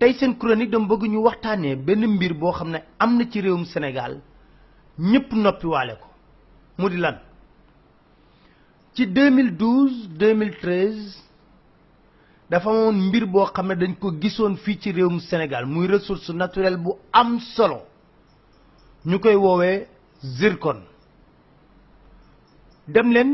[0.00, 3.38] tey seen chronique dama bëgg ñu waxtaanee benn mbir boo xam ne am na ci
[3.44, 4.12] réewum senegal
[5.10, 6.08] ñépp noppiwaale ko
[6.78, 7.16] mu di lan
[8.94, 11.20] ci 2012 2013
[12.50, 16.30] dafa amoon mbir boo xam ne dañ ko gisoon fii ci réewum senegal muy ressource
[16.42, 17.80] naturelle bu am solo
[19.08, 19.78] ñu koy woowee
[20.38, 20.80] zircon
[22.92, 23.30] dem leen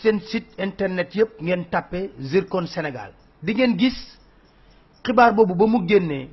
[0.00, 3.10] seen site internet yëpp ngeen tàppe zircon Sénégal
[3.44, 3.98] di ngeen gis.
[5.04, 6.28] xibaar boobu ba mu génnee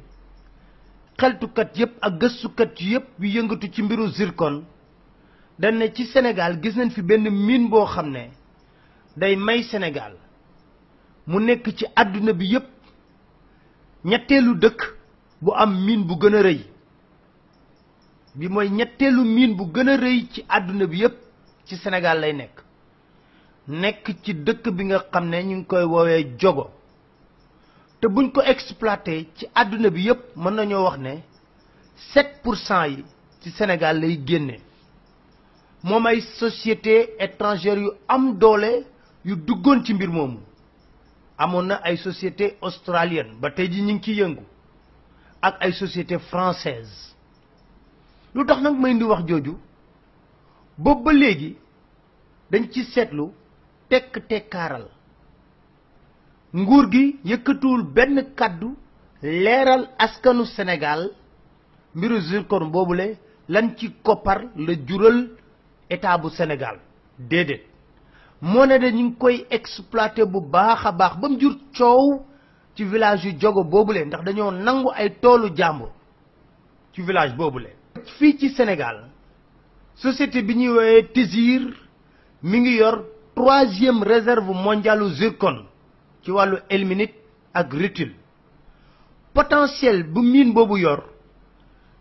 [1.19, 4.63] xeltukat yëpp ak gëstukat yépp yu yëngatu ci mbiru zircon
[5.59, 8.29] dañ ne ci Sénégal gis nañ fi benn miin boo xam ne
[9.17, 10.13] day may senegaal
[11.27, 12.67] mu nekk ci àdduna bi yëpp
[14.05, 14.81] ñetteelu dëkk
[15.41, 16.61] bu am miin bu gën a rëy
[18.35, 21.15] bi mooy ñetteelu miin bu gën a rëy ci àdduna bi yëpp
[21.65, 22.63] ci Sénégal lay nekk
[23.67, 26.69] nekk ci dëkk bi nga xam ne ñu ngi koy woowee jogo
[28.01, 31.13] te buñ ko exploité ci àdduna bi yëpp mën nañoo wax ne
[32.13, 33.03] 7 pour cent yi
[33.41, 34.19] ci Sénégal lay
[36.07, 38.85] ay société étrangère yu am doole
[39.25, 40.39] yu duggoon ci mbir moomu
[41.37, 44.43] amoon na ay société australienne ba tey ji ñu ngi ciy yëngu
[45.41, 47.15] ak ay société française
[48.33, 49.57] lu tax nag may indi wax jooju
[50.77, 51.57] boobu ba léegi
[52.51, 53.31] dañ ci seetlu
[53.89, 54.87] tekk tekkaaral
[56.55, 58.73] nguur gi yëkkatuwul benn kàddu
[59.21, 61.11] leeral askanu Sénégal
[61.95, 63.17] mbiru zircon boobule
[63.49, 65.29] lan ci koppar la jural
[65.89, 66.79] état bu Sénégal
[67.19, 67.65] déedéet
[68.41, 72.25] moo ne de ñu ngi koy exploité bu baax a baax bam jur coow
[72.75, 75.89] ci village yu jogo boobule ndax dañoo nangu ay toolu jàmbur
[76.93, 77.69] ci village boobule.
[78.17, 79.09] fii ci Sénégal
[79.95, 81.61] société bi ñuy woowee Tizir
[82.41, 83.03] mu ngi yor
[83.35, 85.68] troisième réserve mondialu zircon.
[86.29, 87.11] ci walu elmi nit
[87.59, 88.11] ak rutil
[89.33, 91.01] potentiel bu mine bobu yor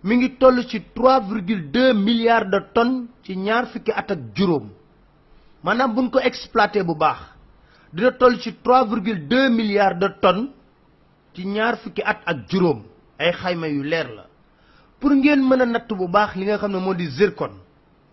[0.05, 4.67] mi ngi toll ci 3,2 milliards de tonnes ci ñaar fukki at ak juróom
[5.65, 7.17] maanaam buñ ko exploiter bu baax
[7.93, 10.49] dina toll ci 3,2 milliards de tonnes
[11.35, 12.81] ci ñaar fukki at ak juróom
[13.19, 14.25] ay xayma yu leer la
[15.01, 17.53] pour ngeen mën a natt bu baax li nga xam ne moo di zircon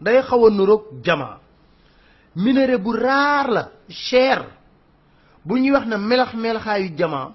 [0.02, 1.40] day xaw a nuroog jama
[2.36, 4.40] minéré bu raar la cher
[5.46, 7.32] bu ñuy wax ne melax melaxaayu jamaa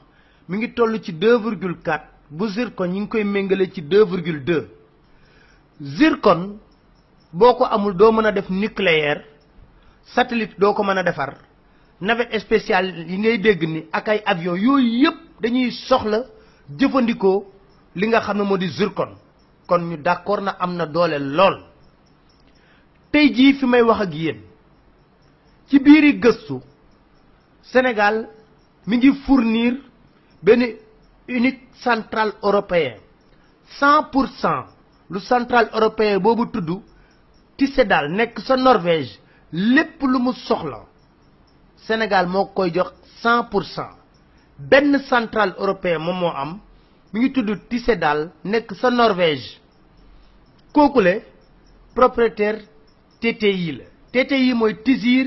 [0.49, 4.05] mi ngi toll ci deux virgule quatre bu zircon ñi ngi koy méngale ci deux
[4.05, 4.67] virgule deux
[5.81, 6.59] zircon
[7.33, 9.25] boo ko amul doo mën a def nucléaire
[10.05, 11.35] satellite doo ko mën a defar
[12.01, 16.25] navette spéciale yi ngay dégg ni ak ay avion yooyu yëpp dañuy soxla
[16.79, 17.47] jëfandikoo
[17.95, 19.15] li nga xam ne moo di zircon
[19.67, 21.57] kon ñu d'accord na am na doole lool
[23.13, 24.41] tey jii fi may wax ak yéen
[25.69, 26.61] ci biiri gëstu
[27.63, 28.29] Sénégal
[28.87, 29.75] mi ngi fournir
[30.43, 30.63] benn
[31.29, 32.97] unique centrale européen
[33.79, 34.65] cent pour cent
[35.11, 36.81] lu centrale européen boobu tudd
[37.89, 39.19] daal nekk sa Norvège
[39.53, 40.81] lépp lu mu soxla
[41.87, 43.91] Sénégal moo koy jox cent pour cent
[44.59, 46.59] benn centrale européen moom moo am
[47.13, 49.61] mi ngi tudd Tyssedal nekk sa Norvège
[50.73, 51.23] kookule
[51.95, 52.63] propriétaire
[53.21, 53.85] TTI la
[54.25, 55.27] TTI mooy Tizir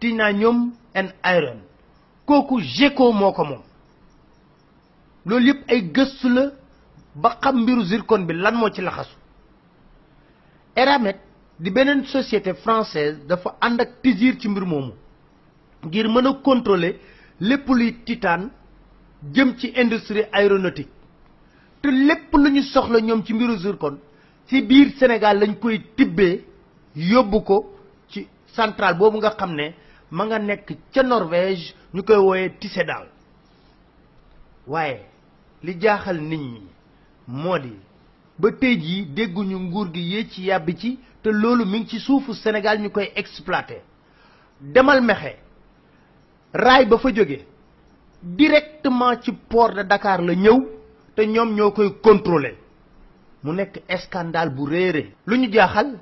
[0.00, 1.60] Titanium and Iron
[2.26, 3.62] kooku GECO moo ko moom
[5.26, 6.44] loolu yëpp ay gëstu la
[7.14, 9.16] ba xam mbiru zircon bi lan moo ci laxasu
[10.76, 11.16] Eramet
[11.58, 14.92] di beneen société française dafa ànd ak TISIR ci mbir moomu
[15.82, 16.98] ngir mën a contrôler
[17.40, 18.48] lépp luy titane
[19.34, 20.88] jëm ci industrie aéronautique
[21.82, 23.98] te lépp lu soxla ñoom ci mbiru zircon
[24.48, 26.44] ci biir Sénégal lañ koy tibbee
[26.96, 27.76] yóbbu ko
[28.08, 28.26] ci
[28.56, 29.74] centrale boobu nga xam ne
[30.10, 33.06] ma nga nekk ca Norvège ñu koy wooyee Tyssedal
[34.66, 35.00] waaye
[35.62, 36.62] li jaaxal nit ñi
[37.28, 37.72] moo di
[38.38, 41.98] ba tey jii dégguñu nguur gi yéeg ci yàbbi ci te loolu mi ngi ci
[42.00, 43.80] suufu senegaal ñu koy exploité
[44.60, 45.36] demal mexe
[46.52, 47.40] raay ba fa jóge
[48.22, 50.58] directement ci poor de Dakar la ñëw
[51.14, 52.56] te ñoom ñoo koy contrôler
[53.42, 55.98] mu nekk scandale bu réere lu ñu jaaxal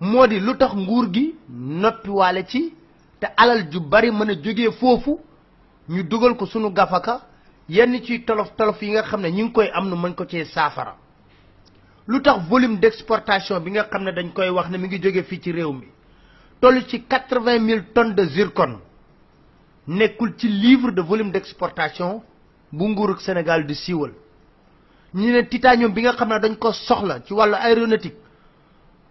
[0.00, 2.74] moo di lu tax nguur gi noppiwaale ci
[3.20, 5.18] te alal ju bari mën a jógee foofu
[5.88, 7.22] ñu dugal ko sunu gafaka
[7.68, 10.24] yenn ci tolof tolof yi nga xam ne ñi ngi koy am nu mañ ko
[10.24, 10.94] cee saafara
[12.06, 15.22] lu tax volume d'exportation bi nga xam ne dañ koy wax ne mi ngi jóge
[15.24, 15.86] fii ci réew mi
[16.60, 18.80] toll ci quatre-vingt mille tonne de zircon
[19.86, 22.22] nekkul ci livre de volume d'exportation
[22.72, 24.12] bu nguurug Sénégal di siiwal
[25.14, 28.16] ñu ne titanium bi nga xam ne dañ ko soxla ci wàllu aéronautique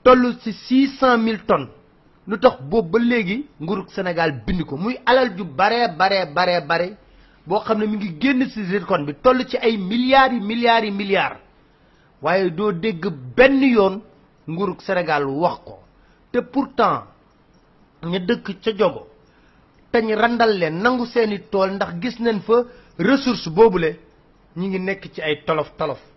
[0.03, 1.69] toll ci six cent mille tonnes
[2.27, 6.61] lu tax boobu ba léegi nguurug Sénégal bind ko muy alal ju bare baree baree
[6.69, 6.97] bare
[7.47, 10.85] boo xam ne mu ngi génn ci zircon bi toll ci ay milliards yi milliards
[10.85, 11.39] yi milliards
[12.21, 14.01] waaye doo dégg benn yoon
[14.49, 15.79] nguurug Sénégal wax ko
[16.31, 17.03] te pourtant
[18.03, 19.07] ña dëkk ca jogo
[19.91, 22.55] te ñu randal leen nangu seeni tool ndax gis nañ fa
[22.99, 23.89] ressource boobule
[24.57, 26.16] ñu ngi nekk ci ay tolof tolof